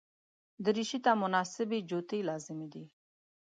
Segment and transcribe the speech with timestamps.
[0.65, 2.83] دریشي ته مناسب جوتي لازمي دي.